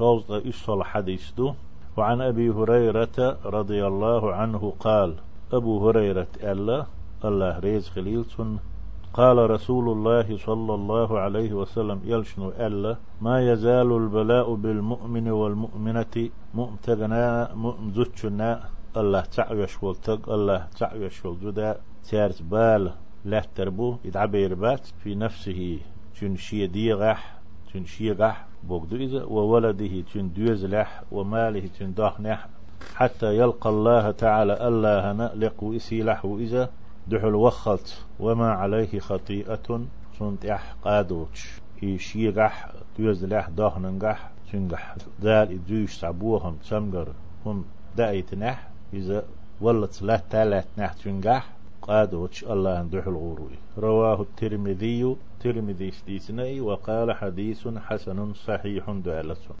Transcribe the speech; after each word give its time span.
شوز 0.00 0.30
إصل 0.30 0.82
حديث 0.82 1.30
دو. 1.36 1.54
وعن 1.96 2.20
أبي 2.20 2.50
هريرة 2.50 3.38
رضي 3.44 3.86
الله 3.86 4.34
عنه 4.34 4.72
قال 4.80 5.14
أبو 5.52 5.88
هريرة 5.88 6.26
ألا 6.42 6.86
الله 7.24 7.58
ريز 7.58 7.88
خليل 7.88 8.24
قال 9.12 9.50
رسول 9.50 9.88
الله 9.88 10.38
صلى 10.38 10.74
الله 10.74 11.18
عليه 11.18 11.52
وسلم 11.52 12.00
يلشنو 12.04 12.48
ألا 12.48 12.96
ما 13.20 13.52
يزال 13.52 13.92
البلاء 13.96 14.54
بالمؤمن 14.54 15.28
والمؤمنة 15.28 16.30
مؤمتغنا 16.54 17.54
مؤمزتشنا 17.54 18.50
الله 18.96 19.20
تعيش 19.20 19.82
والتق 19.82 20.30
الله 20.32 20.66
تعيش 20.78 21.24
والجدا 21.24 21.76
تارت 22.10 22.42
بال 22.42 22.92
لا 23.24 23.42
تربو 23.54 23.96
يدعبير 24.04 24.54
بات 24.54 24.86
في 25.02 25.14
نفسه 25.14 25.78
تنشي 26.20 26.66
ديغح. 26.66 27.39
تنشي 27.72 28.12
غح 28.12 28.46
بوغدو 28.62 28.96
إذا 28.96 29.24
وولده 29.24 30.00
تن 30.14 30.32
دوزلح 30.32 31.02
وماله 31.12 31.68
تن 31.78 31.94
داخنح 31.94 32.48
حتى 32.94 33.36
يلقى 33.36 33.70
الله 33.70 34.10
تعالى 34.10 34.68
الله 34.68 35.12
نألق 35.12 35.62
وإسيلح 35.62 36.24
وإذا 36.24 36.70
دحل 37.08 37.34
وخلت 37.34 38.04
وما 38.20 38.50
عليه 38.50 38.98
خطيئة 39.00 39.80
سنت 40.18 40.46
اح 40.46 40.74
قادوش 40.84 41.60
هي 41.80 41.98
شيغح 41.98 42.72
دوزلح 42.98 43.48
داخننغح 43.48 44.30
سنغح 44.52 44.96
دال 45.22 45.52
إدوش 45.52 45.92
سعبوهم 45.92 46.54
تسمغر 46.56 47.08
هم 47.46 47.64
دايتنح 47.96 48.68
إذا 48.94 49.24
ولت 49.60 50.02
لا 50.02 50.16
تالت 50.30 50.66
نح 50.78 50.92
تنغح 50.92 51.48
قادوش 51.89 52.43
الله 52.43 52.81
ندح 52.81 53.07
الغروي 53.07 53.57
رواه 53.77 54.21
الترمذي 54.21 55.15
ترمذي 55.39 55.91
ستيسني 55.91 56.61
وقال 56.61 57.13
حديث 57.13 57.67
حسن 57.67 58.33
صحيح 58.33 58.89
دالة 59.05 59.35